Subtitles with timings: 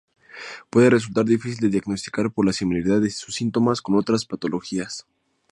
[0.71, 5.05] Puede resultar difícil de diagnosticar por la similaridad de sus síntomas con otras patologías.